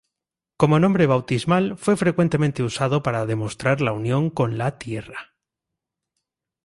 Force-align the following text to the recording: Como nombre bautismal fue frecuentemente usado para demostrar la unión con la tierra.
Como 0.57 0.75
nombre 0.83 1.05
bautismal 1.05 1.77
fue 1.77 1.95
frecuentemente 1.95 2.63
usado 2.63 3.03
para 3.03 3.27
demostrar 3.27 3.81
la 3.81 3.93
unión 3.93 4.31
con 4.31 4.57
la 4.57 4.79
tierra. 4.79 5.35